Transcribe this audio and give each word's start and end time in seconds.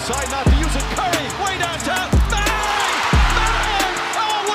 decide 0.00 0.30
not 0.30 0.44
to 0.46 0.56
use 0.56 0.76
it. 0.76 0.82
Curry, 0.96 1.26
way 1.44 1.58
downtown. 1.58 2.08
Oh. 4.12 4.46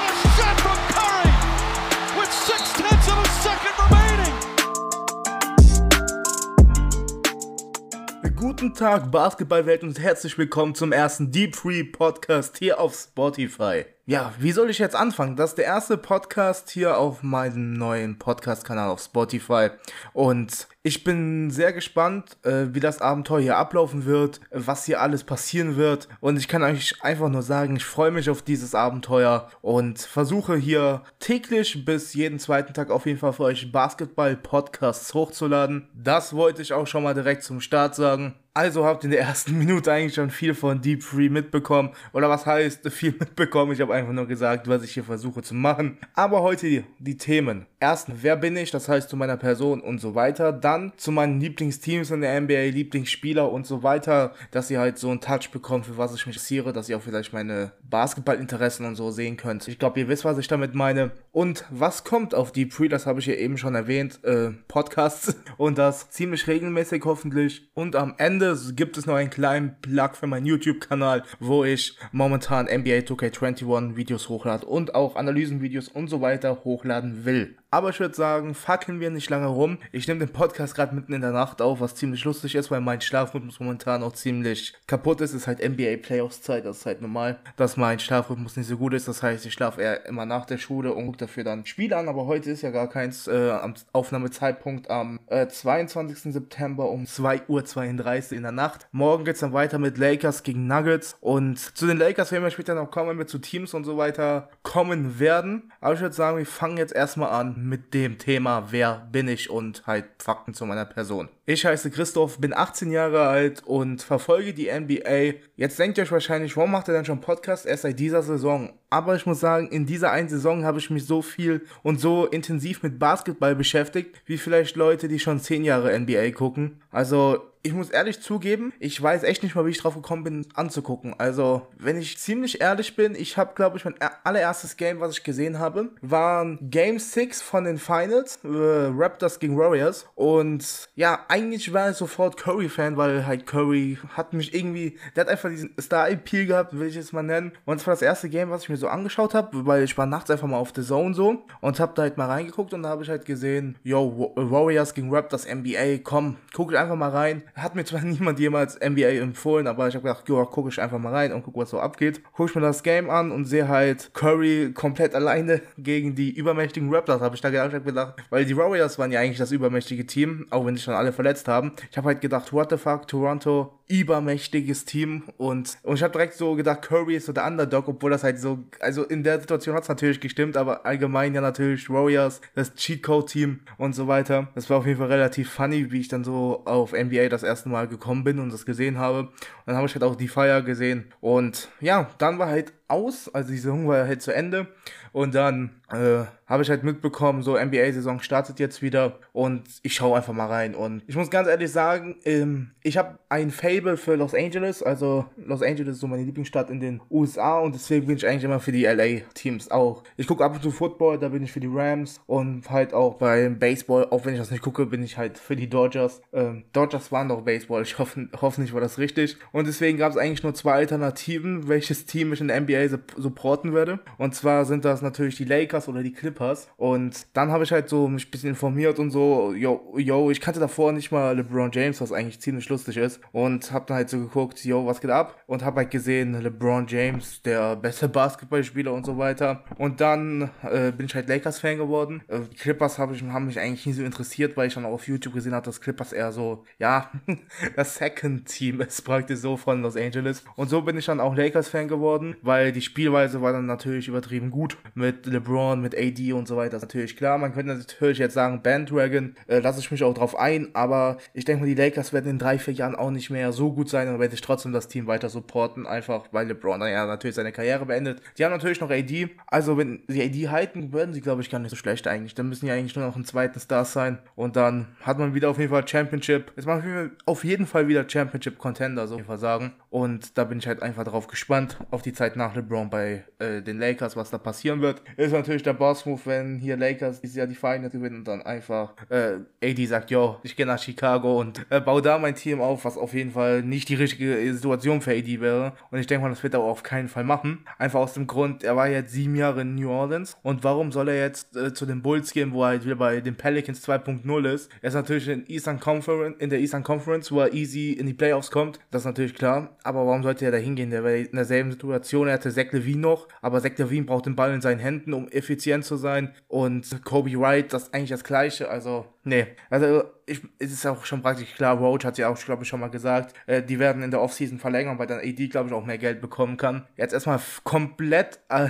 Guten 8.36 8.74
Tag, 8.74 9.12
Basketballwelt 9.12 9.84
und 9.84 10.00
herzlich 10.00 10.38
willkommen 10.38 10.76
zum 10.76 10.92
ersten 10.92 11.32
Deep 11.32 11.56
Free 11.56 11.84
Podcast 11.84 12.58
hier 12.58 12.80
auf 12.80 12.96
Spotify. 12.96 13.86
Ja, 14.08 14.36
wie 14.38 14.52
soll 14.52 14.70
ich 14.70 14.78
jetzt 14.78 14.96
anfangen? 14.96 15.36
Das 15.36 15.50
ist 15.50 15.58
der 15.58 15.66
erste 15.66 15.98
Podcast 15.98 16.70
hier 16.70 17.00
auf 17.00 17.24
meinem 17.24 17.74
neuen 17.74 18.20
Podcast-Kanal 18.20 18.92
auf 18.92 19.02
Spotify. 19.02 19.70
Und 20.14 20.68
ich 20.84 21.04
bin 21.04 21.50
sehr 21.50 21.74
gespannt, 21.74 22.38
äh, 22.44 22.68
wie 22.70 22.80
das 22.80 23.02
Abenteuer 23.02 23.42
hier 23.42 23.58
ablaufen 23.58 24.06
wird, 24.06 24.42
was 24.52 24.86
hier 24.86 25.02
alles 25.02 25.24
passieren 25.24 25.76
wird. 25.76 26.08
Und 26.20 26.38
ich 26.38 26.48
kann 26.48 26.62
euch 26.62 27.02
einfach 27.02 27.30
nur 27.30 27.42
sagen, 27.42 27.78
ich 27.78 27.86
freue 27.86 28.12
mich 28.12 28.30
auf 28.30 28.44
dieses 28.44 28.76
Abenteuer 28.76 29.50
und 29.62 29.98
versuche 29.98 30.56
hier 30.56 31.02
täglich 31.18 31.84
bis 31.84 32.14
jeden 32.14 32.38
zweiten 32.38 32.76
Tag 32.76 32.92
auf 32.92 33.08
jeden 33.08 33.18
Fall 33.18 33.34
für 33.34 33.46
euch 33.46 33.72
Basketball-Podcasts 33.72 35.16
hochzuladen. 35.16 35.90
Das 35.96 36.36
wollte 36.36 36.62
ich 36.62 36.74
auch 36.74 36.86
schon 36.86 37.02
mal 37.02 37.16
direkt 37.16 37.42
zum 37.42 37.60
Start 37.60 37.96
sagen. 37.96 38.36
Also 38.58 38.86
habt 38.86 39.04
ihr 39.04 39.08
in 39.08 39.12
der 39.12 39.20
ersten 39.20 39.58
Minute 39.58 39.92
eigentlich 39.92 40.14
schon 40.14 40.30
viel 40.30 40.54
von 40.54 40.82
Deep 40.82 41.04
Free 41.04 41.28
mitbekommen. 41.28 41.90
Oder 42.14 42.30
was 42.30 42.46
heißt 42.46 42.90
viel 42.90 43.12
mitbekommen? 43.12 43.74
Ich 43.74 43.82
habe 43.82 43.94
einfach 43.94 44.14
nur 44.14 44.28
gesagt, 44.28 44.70
was 44.70 44.82
ich 44.82 44.94
hier 44.94 45.04
versuche 45.04 45.42
zu 45.42 45.54
machen. 45.54 45.98
Aber 46.14 46.42
heute 46.42 46.66
die, 46.68 46.84
die 47.00 47.18
Themen. 47.18 47.66
Erstens, 47.82 48.20
wer 48.22 48.38
bin 48.38 48.56
ich? 48.56 48.72
Das 48.72 48.88
heißt 48.88 49.10
zu 49.10 49.18
meiner 49.18 49.36
Person 49.36 49.82
und 49.82 50.00
so 50.00 50.16
weiter. 50.16 50.54
Dann 50.54 50.94
zu 50.96 51.12
meinen 51.12 51.42
Lieblingsteams 51.42 52.12
in 52.12 52.22
der 52.22 52.40
NBA, 52.40 52.70
Lieblingsspieler 52.74 53.52
und 53.52 53.68
so 53.68 53.84
weiter. 53.84 54.32
Dass 54.52 54.72
ihr 54.72 54.80
halt 54.80 55.00
so 55.00 55.10
einen 55.10 55.20
Touch 55.20 55.52
bekommt, 55.52 55.86
für 55.86 55.98
was 55.98 56.16
ich 56.16 56.26
mich 56.26 56.38
interessiere. 56.38 56.72
Dass 56.72 56.88
ihr 56.88 56.96
auch 56.96 57.02
vielleicht 57.02 57.34
meine 57.34 57.74
Basketballinteressen 57.90 58.86
und 58.86 58.96
so 58.96 59.12
sehen 59.12 59.36
könnt. 59.36 59.68
Ich 59.68 59.80
glaube, 59.80 60.00
ihr 60.00 60.08
wisst, 60.08 60.24
was 60.24 60.38
ich 60.38 60.48
damit 60.48 60.76
meine. 60.76 61.12
Und 61.34 61.66
was 61.72 62.06
kommt 62.06 62.34
auf 62.34 62.54
Deep 62.54 62.72
Free? 62.72 62.88
Das 62.88 63.06
habe 63.06 63.20
ich 63.20 63.26
ja 63.26 63.34
eben 63.34 63.58
schon 63.58 63.76
erwähnt. 63.76 64.24
Äh, 64.24 64.52
Podcasts. 64.70 65.36
Und 65.58 65.78
das 65.78 66.10
ziemlich 66.10 66.48
regelmäßig 66.48 67.04
hoffentlich. 67.04 67.70
Und 67.74 67.98
am 67.98 68.14
Ende 68.18 68.45
gibt 68.76 68.98
es 68.98 69.06
noch 69.06 69.16
einen 69.16 69.30
kleinen 69.30 69.76
Plug 69.82 70.12
für 70.14 70.28
meinen 70.28 70.46
YouTube-Kanal, 70.46 71.24
wo 71.40 71.64
ich 71.64 71.98
momentan 72.12 72.66
NBA 72.66 73.00
2K21 73.00 73.96
Videos 73.96 74.30
hochlade 74.30 74.66
und 74.66 74.96
auch 74.96 75.16
Analysenvideos 75.16 75.90
und 75.90 76.08
so 76.08 76.22
weiter 76.22 76.64
hochladen 76.64 77.26
will. 77.26 77.58
Aber 77.76 77.90
ich 77.90 78.00
würde 78.00 78.16
sagen, 78.16 78.56
fackeln 78.56 79.02
wir 79.02 79.10
nicht 79.10 79.30
lange 79.30 79.48
rum. 79.48 79.80
Ich 79.92 80.08
nehme 80.08 80.22
den 80.22 80.32
Podcast 80.32 80.76
gerade 80.76 80.96
mitten 80.96 81.12
in 81.12 81.20
der 81.20 81.34
Nacht 81.34 81.62
auf, 81.62 81.82
was 81.82 81.94
ziemlich 81.94 82.24
lustig 82.24 82.56
ist, 82.56 82.72
weil 82.72 82.80
mein 82.80 83.02
Schlafrhythmus 83.02 83.60
momentan 83.60 84.02
auch 84.02 84.14
ziemlich 84.14 84.74
kaputt 84.88 85.20
ist. 85.20 85.32
Es 85.32 85.42
ist 85.42 85.48
halt 85.48 85.60
NBA 85.60 85.98
Playoffs 86.02 86.42
Zeit, 86.42 86.64
das 86.64 86.78
ist 86.78 86.86
halt 86.86 87.02
normal, 87.02 87.38
dass 87.58 87.76
mein 87.76 88.00
Schlafrhythmus 88.00 88.56
nicht 88.56 88.68
so 88.68 88.78
gut 88.78 88.94
ist. 88.94 89.10
Das 89.10 89.22
heißt, 89.22 89.46
ich 89.46 89.52
schlafe 89.52 89.82
eher 89.82 90.06
immer 90.06 90.26
nach 90.26 90.46
der 90.46 90.58
Schule 90.58 90.94
und 90.94 91.08
gucke 91.08 91.18
dafür 91.18 91.44
dann 91.44 91.66
Spiel 91.66 91.94
an. 91.94 92.08
Aber 92.08 92.28
heute 92.28 92.50
ist 92.50 92.62
ja 92.62 92.72
gar 92.72 92.88
keins 92.88 93.28
äh, 93.28 93.50
am 93.52 93.74
Aufnahmezeitpunkt 93.92 94.90
am 94.90 95.20
äh, 95.28 95.46
22. 95.46 96.32
September 96.32 96.90
um 96.90 97.04
2.32 97.04 97.50
Uhr 97.50 98.38
in 98.38 98.44
der 98.44 98.54
Nacht. 98.54 98.88
Morgen 98.94 99.26
geht's 99.26 99.42
dann 99.42 99.52
weiter 99.52 99.80
mit 99.80 99.98
Lakers 99.98 100.44
gegen 100.44 100.66
Nuggets. 100.66 101.18
Und 101.20 101.60
zu 101.60 101.88
den 101.88 101.98
Lakers 101.98 102.32
werden 102.32 102.46
wir 102.46 102.52
später 102.52 102.74
noch 102.74 102.90
kommen, 102.90 103.10
wenn 103.10 103.18
wir 103.18 103.28
zu 103.28 103.40
Teams 103.40 103.74
und 103.74 103.84
so 103.84 103.98
weiter 103.98 104.48
kommen 104.64 105.20
werden. 105.20 105.74
Aber 105.82 105.94
ich 105.94 106.00
würde 106.00 106.16
sagen, 106.16 106.38
wir 106.38 106.46
fangen 106.46 106.78
jetzt 106.78 106.96
erstmal 106.96 107.32
an 107.32 107.65
mit 107.70 107.94
dem 107.94 108.18
Thema, 108.18 108.68
wer 108.72 109.08
bin 109.12 109.28
ich 109.28 109.50
und 109.50 109.86
halt 109.88 110.06
Fakten 110.20 110.54
zu 110.54 110.66
meiner 110.66 110.86
Person. 110.86 111.30
Ich 111.46 111.66
heiße 111.66 111.92
Christoph, 111.92 112.40
bin 112.40 112.54
18 112.54 112.92
Jahre 112.92 113.28
alt 113.28 113.64
und 113.66 114.02
verfolge 114.02 114.54
die 114.54 114.72
NBA. 114.72 115.40
Jetzt 115.56 115.78
denkt 115.80 115.98
ihr 115.98 116.04
euch 116.04 116.12
wahrscheinlich, 116.12 116.56
warum 116.58 116.72
macht 116.72 116.88
er 116.88 116.94
denn 116.94 117.06
schon 117.06 117.22
Podcast 117.22 117.66
erst 117.66 117.84
seit 117.84 118.00
dieser 118.00 118.24
Saison? 118.24 118.74
Aber 118.90 119.16
ich 119.16 119.26
muss 119.26 119.40
sagen, 119.40 119.68
in 119.68 119.86
dieser 119.86 120.12
einen 120.12 120.30
Saison 120.30 120.64
habe 120.64 120.80
ich 120.80 120.90
mich 120.90 121.06
so 121.06 121.22
viel 121.22 121.66
und 121.84 122.00
so 122.00 122.26
intensiv 122.26 122.84
mit 122.84 123.00
Basketball 123.00 123.56
beschäftigt, 123.56 124.22
wie 124.26 124.38
vielleicht 124.38 124.76
Leute, 124.76 125.08
die 125.08 125.20
schon 125.20 125.40
10 125.40 125.64
Jahre 125.64 125.98
NBA 126.00 126.32
gucken. 126.32 126.82
Also 126.92 127.42
ich 127.66 127.74
muss 127.74 127.90
ehrlich 127.90 128.22
zugeben, 128.22 128.74
ich 128.80 129.02
weiß 129.02 129.24
echt 129.24 129.42
nicht 129.42 129.56
mal, 129.56 129.66
wie 129.66 129.72
ich 129.72 129.80
drauf 129.80 129.96
gekommen 129.96 130.24
bin, 130.24 130.46
anzugucken. 130.54 131.16
Also, 131.18 131.64
wenn 131.80 131.98
ich 131.98 132.20
ziemlich 132.20 132.62
ehrlich 132.62 132.96
bin, 132.96 133.16
ich 133.16 133.38
habe, 133.38 133.56
glaube 133.56 133.78
ich, 133.78 133.86
mein 133.86 133.96
allererstes 134.24 134.78
Game, 134.78 135.00
was 135.00 135.18
ich 135.18 135.24
gesehen 135.24 135.58
habe, 135.58 135.90
war 136.02 136.46
Game 136.62 137.00
6 137.00 137.42
von 137.42 137.64
den 137.64 137.80
Finals, 137.80 138.40
äh, 138.44 138.48
Raptors 138.48 139.40
gegen 139.40 139.58
Warriors. 139.58 140.06
Und 140.14 140.90
ja, 140.94 141.26
eigentlich 141.28 141.74
war 141.74 141.90
ich 141.90 141.98
sofort 141.98 142.38
Curry-Fan, 142.38 142.98
weil 142.98 143.26
halt 143.26 143.48
Curry 143.48 143.98
hat 144.16 144.34
mich 144.34 144.54
irgendwie, 144.54 145.00
der 145.16 145.22
hat 145.22 145.32
einfach 145.32 145.50
diesen 145.50 145.74
Star-Appeal 145.82 146.46
gehabt, 146.46 146.78
will 146.78 146.88
ich 146.88 146.96
es 146.96 147.14
mal 147.14 147.24
nennen. 147.24 147.54
Und 147.66 147.82
es 147.82 147.88
war 147.88 147.94
das 147.94 148.04
erste 148.04 148.30
Game, 148.30 148.52
was 148.52 148.64
ich 148.64 148.70
mir 148.70 148.78
so 148.78 148.90
angeschaut 148.90 149.34
habe, 149.34 149.66
weil 149.66 149.84
ich 149.84 149.98
war 149.98 150.06
nachts 150.06 150.30
einfach 150.30 150.48
mal 150.48 150.58
auf 150.58 150.72
The 150.76 150.84
Zone 150.84 151.16
so 151.16 151.44
und 151.62 151.80
habe 151.80 151.94
da 151.96 152.04
halt 152.04 152.18
mal 152.18 152.28
reingeguckt 152.28 152.76
und 152.76 152.84
da 152.84 152.90
habe 152.90 153.02
ich 153.02 153.10
halt 153.10 153.26
gesehen, 153.26 153.80
yo, 153.84 154.34
Warriors 154.36 154.94
gegen 154.94 155.12
Raptors 155.12 155.48
NBA, 155.52 155.98
komm, 156.04 156.38
guck 156.54 156.76
einfach 156.76 156.96
mal 156.96 157.10
rein 157.10 157.42
hat 157.56 157.76
mir 157.76 157.86
zwar 157.86 158.02
niemand 158.04 158.40
jemals 158.40 158.80
NBA 158.80 159.22
empfohlen, 159.22 159.68
aber 159.68 159.88
ich 159.88 159.96
habe 159.96 160.04
gedacht, 160.04 160.28
ja, 160.30 160.44
gucke 160.46 160.70
ich 160.70 160.82
einfach 160.82 161.00
mal 161.00 161.14
rein 161.14 161.34
und 161.34 161.44
guck, 161.44 161.56
was 161.58 161.70
so 161.70 161.80
abgeht. 161.80 162.22
Guck 162.34 162.50
ich 162.50 162.56
mir 162.56 162.62
das 162.62 162.84
Game 162.84 163.10
an 163.10 163.32
und 163.32 163.46
sehe 163.46 163.68
halt 163.68 164.12
Curry 164.14 164.72
komplett 164.74 165.16
alleine 165.16 165.62
gegen 165.78 166.16
die 166.16 166.32
übermächtigen 166.32 166.94
Raptors, 166.94 167.22
habe 167.22 167.36
ich 167.36 167.42
da 167.42 167.50
gedacht, 167.50 167.86
gedacht, 167.86 168.16
weil 168.30 168.46
die 168.46 168.58
Warriors 168.58 169.00
waren 169.00 169.12
ja 169.12 169.20
eigentlich 169.20 169.38
das 169.38 169.52
übermächtige 169.52 170.06
Team, 170.06 170.48
auch 170.50 170.66
wenn 170.66 170.76
sich 170.76 170.86
dann 170.86 170.96
alle 170.96 171.14
verletzt 171.14 171.48
haben. 171.48 171.72
Ich 171.90 171.98
habe 171.98 172.08
halt 172.08 172.22
gedacht, 172.22 172.52
what 172.54 172.70
the 172.70 172.78
fuck, 172.78 173.08
Toronto, 173.08 173.74
übermächtiges 173.88 174.86
Team 174.86 175.24
und, 175.38 175.78
und 175.84 175.96
ich 175.96 176.04
habe 176.04 176.12
direkt 176.12 176.34
so 176.34 176.56
gedacht, 176.56 176.82
Curry 176.82 177.16
ist 177.16 177.28
so 177.28 177.34
der 177.34 177.46
Underdog, 177.46 177.88
obwohl 177.88 178.10
das 178.10 178.24
halt 178.24 178.40
so, 178.40 178.64
also 178.80 179.04
in 179.04 179.24
der 179.24 179.40
Situation 179.40 179.76
hat 179.76 179.84
es 179.84 179.90
natürlich 179.90 180.20
gestimmt, 180.20 180.58
aber 180.58 180.86
allgemein 180.86 181.36
ja 181.36 181.42
natürlich 181.42 181.90
Warriors, 181.90 182.42
das 182.56 182.74
Cheatcode-Team 182.74 183.60
und 183.78 183.94
so 183.94 184.08
weiter. 184.08 184.48
Das 184.56 184.70
war 184.70 184.78
auf 184.78 184.88
jeden 184.88 184.98
Fall 184.98 185.10
relativ 185.10 185.52
funny, 185.52 185.92
wie 185.92 186.00
ich 186.00 186.08
dann 186.08 186.24
so 186.24 186.64
auf 186.66 186.94
NBA 186.94 187.30
das 187.30 187.44
erste 187.44 187.70
Mal 187.70 187.88
gekommen 187.88 188.24
bin 188.24 188.40
und 188.40 188.52
das 188.52 188.66
gesehen 188.66 188.98
habe. 188.98 189.20
Und 189.20 189.32
dann 189.68 189.76
habe 189.76 189.86
ich 189.86 189.94
halt 189.94 190.04
auch 190.04 190.16
die 190.16 190.28
Feier 190.28 190.64
gesehen 190.64 191.14
und 191.22 191.70
ja, 191.80 192.10
dann 192.18 192.40
war 192.40 192.48
halt 192.48 192.74
aus, 192.88 193.30
also 193.34 193.50
die 193.52 193.58
Saison 193.58 193.88
war 193.88 194.08
halt 194.08 194.22
zu 194.22 194.34
Ende 194.34 194.68
und 195.12 195.34
dann 195.34 195.70
äh, 195.92 196.26
habe 196.46 196.62
ich 196.62 196.70
halt 196.70 196.84
mitbekommen, 196.84 197.42
so 197.42 197.58
NBA-Saison 197.58 198.20
startet 198.20 198.60
jetzt 198.60 198.82
wieder 198.82 199.20
und 199.34 199.64
ich 199.82 199.94
schaue 199.94 200.18
einfach 200.18 200.34
mal 200.34 200.48
rein. 200.48 200.76
Und 200.76 201.04
ich 201.08 201.16
muss 201.16 201.32
ganz 201.32 201.48
ehrlich 201.48 201.72
sagen, 201.72 202.18
ähm, 202.24 202.72
ich 202.84 202.98
habe 202.98 203.18
ein 203.30 203.50
Fable 203.50 203.98
für 203.98 204.16
Los 204.16 204.36
Angeles. 204.36 204.84
Also 204.84 205.26
Los 205.38 205.64
Angeles 205.64 205.96
ist 205.96 206.02
so 206.02 206.08
meine 206.08 206.24
Lieblingsstadt 206.24 206.70
in 206.70 206.80
den 206.80 207.02
USA 207.10 207.60
und 207.60 207.74
deswegen 207.74 208.06
bin 208.06 208.18
ich 208.18 208.28
eigentlich 208.28 208.44
immer 208.44 208.60
für 208.60 208.72
die 208.72 208.84
LA-Teams 208.84 209.72
auch. 209.72 210.04
Ich 210.18 210.28
gucke 210.28 210.44
ab 210.44 210.54
und 210.54 210.62
zu 210.62 210.72
Football, 210.72 211.18
da 211.18 211.30
bin 211.30 211.44
ich 211.44 211.52
für 211.52 211.62
die 211.62 211.72
Rams 211.72 212.20
und 212.28 212.70
halt 212.70 212.94
auch 212.94 213.16
beim 213.16 213.58
Baseball, 213.58 214.08
auch 214.12 214.26
wenn 214.26 214.34
ich 214.34 214.40
das 214.40 214.52
nicht 214.52 214.64
gucke, 214.64 214.86
bin 214.86 215.02
ich 215.02 215.18
halt 215.18 215.38
für 215.38 215.56
die 215.56 215.70
Dodgers. 215.70 216.22
Ähm, 216.32 216.66
Dodgers 216.74 217.12
waren 217.12 217.30
doch 217.30 217.42
Baseball, 217.42 217.82
ich 217.82 217.98
hoffe, 217.98 218.28
hoffentlich 218.40 218.74
war 218.74 218.82
das 218.82 219.00
richtig. 219.00 219.38
Und 219.52 219.66
deswegen 219.66 219.98
gab 219.98 220.12
es 220.12 220.18
eigentlich 220.18 220.44
nur 220.44 220.54
zwei 220.54 220.74
Alternativen, 220.74 221.68
welches 221.68 222.06
Team 222.06 222.34
ich 222.34 222.42
in 222.42 222.50
der 222.50 222.62
NBA 222.62 222.75
supporten 223.18 223.74
werde. 223.74 224.00
Und 224.18 224.36
zwar 224.36 224.66
sind 224.66 224.86
das 224.86 225.02
natürlich 225.02 225.36
die 225.36 225.46
Lakers 225.46 225.88
oder 225.88 226.04
die 226.04 226.14
Clippers. 226.14 226.68
Und 226.78 227.28
dann 227.34 227.52
habe 227.52 227.64
ich 227.64 227.72
halt 227.72 227.90
so 227.90 228.08
mich 228.08 228.28
ein 228.28 228.32
bisschen 228.32 228.50
informiert 228.50 229.00
und 229.00 229.12
so, 229.12 229.54
yo, 229.54 229.96
yo, 229.98 230.32
ich 230.32 230.42
kannte 230.42 230.60
davor 230.60 230.92
nicht 230.92 231.12
mal 231.12 231.36
LeBron 231.36 231.72
James, 231.72 232.02
was 232.02 232.12
eigentlich 232.12 232.40
ziemlich 232.40 232.68
lustig 232.70 232.98
ist. 232.98 233.20
Und 233.32 233.72
habe 233.72 233.86
dann 233.88 233.98
halt 233.98 234.10
so 234.10 234.20
geguckt, 234.20 234.64
yo, 234.64 234.86
was 234.86 235.02
geht 235.02 235.12
ab? 235.12 235.44
Und 235.48 235.64
habe 235.64 235.82
halt 235.82 235.92
gesehen, 235.92 236.40
LeBron 236.42 236.88
James, 236.88 237.42
der 237.44 237.76
beste 237.76 238.10
Basketballspieler 238.10 238.94
und 238.94 239.06
so 239.06 239.18
weiter. 239.18 239.64
Und 239.78 240.02
dann 240.02 240.50
äh, 240.64 240.92
bin 240.92 241.06
ich 241.06 241.16
halt 241.16 241.28
Lakers-Fan 241.28 241.78
geworden. 241.78 242.24
Äh, 242.28 242.42
die 242.52 242.56
Clippers 242.56 242.98
hab 242.98 243.12
ich, 243.12 243.24
haben 243.24 243.48
mich 243.48 243.60
eigentlich 243.60 243.86
nie 243.86 243.94
so 243.94 244.04
interessiert, 244.04 244.56
weil 244.58 244.68
ich 244.68 244.74
dann 244.74 244.86
auch 244.86 244.94
auf 244.94 245.08
YouTube 245.08 245.34
gesehen 245.34 245.54
habe, 245.54 245.66
dass 245.66 245.82
Clippers 245.82 246.14
eher 246.14 246.32
so, 246.32 246.64
ja, 246.80 247.12
das 247.76 247.96
Second-Team 247.96 248.82
ist 248.82 249.02
praktisch 249.04 249.40
so 249.40 249.58
von 249.58 249.82
Los 249.82 249.98
Angeles. 249.98 250.44
Und 250.56 250.70
so 250.70 250.82
bin 250.82 250.98
ich 250.98 251.06
dann 251.06 251.20
auch 251.20 251.36
Lakers-Fan 251.36 251.88
geworden, 251.88 252.36
weil 252.42 252.65
die 252.72 252.82
Spielweise 252.82 253.42
war 253.42 253.54
dann 253.54 253.66
natürlich 253.66 254.08
übertrieben 254.08 254.52
gut 254.52 254.78
mit 254.94 255.26
LeBron, 255.26 255.82
mit 255.82 255.96
AD 255.96 256.34
und 256.34 256.48
so 256.48 256.58
weiter. 256.58 256.72
Das 256.72 256.84
ist 256.84 256.90
natürlich 256.90 257.18
klar. 257.18 257.38
Man 257.38 257.54
könnte 257.54 257.76
natürlich 257.76 258.18
jetzt 258.18 258.34
sagen, 258.34 258.62
Bandwagon, 258.62 259.36
äh, 259.48 259.60
lasse 259.60 259.80
ich 259.80 259.92
mich 259.92 260.04
auch 260.04 260.14
drauf 260.14 260.38
ein, 260.38 260.70
aber 260.74 261.18
ich 261.34 261.46
denke 261.46 261.62
mal, 261.62 261.68
die 261.68 261.76
Lakers 261.76 262.14
werden 262.14 262.32
in 262.32 262.40
drei, 262.40 262.58
vier 262.58 262.74
Jahren 262.74 262.96
auch 262.96 263.12
nicht 263.12 263.30
mehr 263.30 263.52
so 263.52 263.72
gut 263.72 263.90
sein 263.90 264.08
und 264.10 264.20
werde 264.20 264.34
ich 264.34 264.42
trotzdem 264.42 264.72
das 264.72 264.88
Team 264.88 265.08
weiter 265.08 265.30
supporten, 265.30 265.86
einfach 265.86 266.26
weil 266.32 266.48
LeBron 266.48 266.80
dann 266.80 266.92
ja 266.92 267.06
natürlich 267.06 267.36
seine 267.36 267.52
Karriere 267.52 267.86
beendet. 267.86 268.22
Die 268.38 268.46
haben 268.46 268.52
natürlich 268.52 268.80
noch 268.82 268.90
AD, 268.90 269.30
also 269.48 269.78
wenn 269.78 270.04
sie 270.08 270.24
AD 270.24 270.50
halten, 270.50 270.94
würden 270.94 271.14
sie, 271.14 271.22
glaube 271.22 271.42
ich, 271.42 271.50
gar 271.50 271.60
nicht 271.60 271.72
so 271.72 271.76
schlecht 271.76 272.08
eigentlich. 272.08 272.36
Dann 272.36 272.50
müssen 272.50 272.66
die 272.66 272.72
eigentlich 272.72 272.96
nur 272.96 273.06
noch 273.06 273.16
einen 273.16 273.26
zweiten 273.26 273.60
Star 273.60 273.86
sein 273.86 274.20
und 274.36 274.56
dann 274.56 274.88
hat 275.02 275.20
man 275.20 275.34
wieder 275.34 275.50
auf 275.50 275.60
jeden 275.60 275.72
Fall 275.72 275.88
Championship. 275.88 276.52
Jetzt 276.56 276.66
machen 276.66 276.84
wir 276.86 277.12
auf 277.26 277.44
jeden 277.44 277.66
Fall 277.68 277.88
wieder 277.88 278.08
Championship 278.08 278.58
Contender, 278.58 279.08
so 279.08 279.20
ich 279.20 279.40
sagen. 279.40 279.74
Und 279.90 280.38
da 280.38 280.44
bin 280.44 280.60
ich 280.60 280.68
halt 280.68 280.82
einfach 280.82 281.04
drauf 281.04 281.28
gespannt 281.28 281.78
auf 281.92 282.02
die 282.02 282.14
Zeit 282.14 282.36
nach 282.36 282.55
LeBron 282.56 282.90
bei 282.90 283.24
äh, 283.40 283.62
den 283.62 283.80
Lakers, 283.80 284.16
was 284.16 284.30
da 284.30 284.38
passieren 284.38 284.82
wird. 284.82 285.02
Ist 285.18 285.34
natürlich 285.34 285.64
der 285.64 285.74
Boss-Move, 285.74 286.22
wenn 286.26 286.60
hier 286.60 286.78
Lakers 286.78 287.22
dieses 287.22 287.36
Jahr 287.36 287.48
die 287.48 287.56
Finals 287.56 287.94
gewinnen 287.94 288.18
und 288.18 288.28
dann 288.28 288.42
einfach 288.42 288.94
äh, 289.10 289.40
AD 289.64 289.86
sagt, 289.86 290.12
yo, 290.12 290.38
ich 290.44 290.56
gehe 290.56 290.66
nach 290.66 290.82
Chicago 290.82 291.40
und 291.40 291.66
äh, 291.70 291.80
baue 291.80 292.02
da 292.02 292.18
mein 292.18 292.36
Team 292.36 292.62
auf, 292.62 292.86
was 292.86 292.98
auf 292.98 293.14
jeden 293.14 293.32
Fall 293.32 293.62
nicht 293.62 293.90
die 293.90 293.96
richtige 293.96 294.54
Situation 294.54 295.02
für 295.02 295.12
AD 295.12 295.42
wäre. 295.42 295.74
Und 295.92 296.00
ich 296.00 296.08
denke 296.08 296.24
mal, 296.24 296.30
das 296.30 296.44
wird 296.44 296.54
er 296.54 296.62
auch 296.62 296.70
auf 296.70 296.84
keinen 296.84 297.08
Fall 297.08 297.24
machen. 297.24 297.66
Einfach 297.78 298.00
aus 298.00 298.14
dem 298.14 298.28
Grund, 298.28 298.64
er 298.64 298.76
war 298.76 298.88
jetzt 298.88 299.12
sieben 299.12 299.36
Jahre 299.36 299.62
in 299.62 299.76
New 299.76 299.90
Orleans 299.90 300.38
und 300.44 300.64
warum 300.64 300.92
soll 300.92 301.10
er 301.10 301.20
jetzt 301.20 301.56
äh, 301.56 301.74
zu 301.74 301.86
den 301.86 302.02
Bulls 302.02 302.32
gehen, 302.32 302.54
wo 302.54 302.64
er 302.64 302.70
halt 302.70 302.86
wieder 302.86 302.96
bei 302.96 303.22
den 303.22 303.36
Pelicans 303.36 303.88
2.0 303.88 304.54
ist? 304.54 304.70
Er 304.82 304.90
ist 304.90 304.94
natürlich 304.94 305.28
in, 305.28 305.46
Eastern 305.48 305.80
Conference, 305.80 306.36
in 306.40 306.50
der 306.50 306.60
Eastern 306.60 306.84
Conference, 306.84 307.32
wo 307.32 307.40
er 307.40 307.54
easy 307.54 307.92
in 307.94 308.08
die 308.08 308.14
Playoffs 308.14 308.52
kommt. 308.52 308.80
Das 308.92 309.02
ist 309.02 309.06
natürlich 309.06 309.36
klar. 309.36 309.76
Aber 309.84 310.06
warum 310.06 310.24
sollte 310.24 310.46
er 310.46 310.52
da 310.52 310.58
hingehen? 310.58 310.90
Der 310.90 311.04
wäre 311.04 311.20
in 311.20 311.36
derselben 311.36 311.72
Situation. 311.72 312.28
Er 312.28 312.36
hatte 312.46 312.56
Zach 312.56 312.72
Levine 312.72 313.02
noch, 313.02 313.28
aber 313.42 313.62
Zach 313.62 313.78
Levine 313.78 314.06
braucht 314.06 314.26
den 314.26 314.36
Ball 314.36 314.54
in 314.54 314.62
seinen 314.62 314.80
Händen, 314.80 315.14
um 315.14 315.28
effizient 315.30 315.86
zu 315.86 315.98
sein. 315.98 316.34
Und 316.48 317.04
Kobe 317.04 317.32
Wright, 317.40 317.74
das 317.74 317.84
ist 317.84 317.94
eigentlich 317.94 318.12
das 318.12 318.24
Gleiche. 318.24 318.70
Also, 318.70 319.06
nee. 319.24 319.48
Also, 319.70 320.04
ich, 320.28 320.42
es 320.58 320.72
ist 320.72 320.86
auch 320.88 321.06
schon 321.06 321.22
praktisch 321.22 321.54
klar, 321.54 321.78
Roach 321.78 322.04
hat 322.04 322.18
ja 322.18 322.30
auch, 322.30 322.38
glaube 322.38 322.64
ich, 322.64 322.70
schon 322.70 322.80
mal 322.80 322.90
gesagt, 322.90 323.36
äh, 323.46 323.62
die 323.62 323.78
werden 323.78 324.02
in 324.02 324.12
der 324.12 324.22
Offseason 324.22 324.58
verlängern, 324.58 324.98
weil 324.98 325.08
dann 325.08 325.20
AD, 325.20 325.48
glaube 325.48 325.70
ich, 325.70 325.74
auch 325.74 325.86
mehr 325.86 326.00
Geld 326.00 326.20
bekommen 326.20 326.58
kann. 326.58 326.88
Jetzt 326.98 327.14
erstmal 327.14 327.40
komplett 327.64 328.40
äh, 328.50 328.70